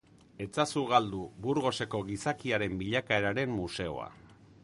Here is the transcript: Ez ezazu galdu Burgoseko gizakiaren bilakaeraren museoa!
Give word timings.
Ez 0.43 0.45
ezazu 0.51 0.81
galdu 0.91 1.19
Burgoseko 1.43 2.01
gizakiaren 2.09 2.81
bilakaeraren 2.81 3.57
museoa! 3.61 4.09